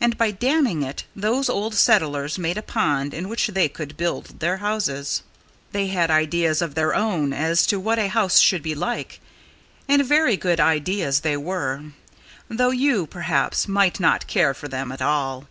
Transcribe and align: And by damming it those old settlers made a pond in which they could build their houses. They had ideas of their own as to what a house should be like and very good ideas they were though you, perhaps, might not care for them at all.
And 0.00 0.18
by 0.18 0.32
damming 0.32 0.82
it 0.82 1.04
those 1.14 1.48
old 1.48 1.76
settlers 1.76 2.36
made 2.36 2.58
a 2.58 2.62
pond 2.62 3.14
in 3.14 3.28
which 3.28 3.46
they 3.46 3.68
could 3.68 3.96
build 3.96 4.40
their 4.40 4.56
houses. 4.56 5.22
They 5.70 5.86
had 5.86 6.10
ideas 6.10 6.60
of 6.60 6.74
their 6.74 6.96
own 6.96 7.32
as 7.32 7.64
to 7.68 7.78
what 7.78 7.96
a 7.96 8.08
house 8.08 8.40
should 8.40 8.64
be 8.64 8.74
like 8.74 9.20
and 9.88 10.04
very 10.04 10.36
good 10.36 10.58
ideas 10.58 11.20
they 11.20 11.36
were 11.36 11.84
though 12.50 12.72
you, 12.72 13.06
perhaps, 13.06 13.68
might 13.68 14.00
not 14.00 14.26
care 14.26 14.52
for 14.52 14.66
them 14.66 14.90
at 14.90 15.00
all. 15.00 15.46